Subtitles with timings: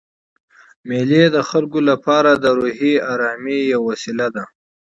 [0.87, 4.43] مېلې د خلکو له پاره د روحي آرامۍ یوه وسیله ده.